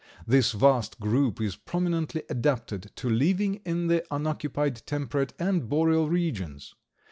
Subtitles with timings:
[0.25, 6.73] This vast group is prominently adapted to living in the unoccupied temperate and boreal regions.